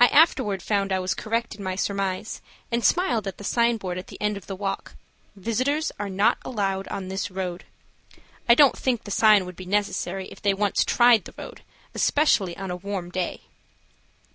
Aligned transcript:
I 0.00 0.06
afterward 0.06 0.62
found 0.62 0.90
I 0.90 1.00
was 1.00 1.12
correct 1.12 1.54
in 1.54 1.62
my 1.62 1.76
surmise, 1.76 2.40
and 2.72 2.82
smiled 2.82 3.26
at 3.26 3.36
the 3.36 3.44
signboard 3.44 3.98
at 3.98 4.06
the 4.06 4.16
end 4.18 4.38
of 4.38 4.46
the 4.46 4.56
walk: 4.56 4.94
"Visitors 5.36 5.92
are 6.00 6.08
not 6.08 6.38
allowed 6.46 6.88
on 6.88 7.08
this 7.08 7.30
road." 7.30 7.64
I 8.48 8.54
don't 8.54 8.74
think 8.78 9.04
the 9.04 9.10
sign 9.10 9.44
would 9.44 9.56
be 9.56 9.66
necessary 9.66 10.28
if 10.28 10.40
they 10.40 10.54
once 10.54 10.82
tried 10.82 11.26
the 11.26 11.34
road, 11.36 11.60
especially 11.94 12.56
on 12.56 12.70
a 12.70 12.76
warm 12.76 13.10
day. 13.10 13.42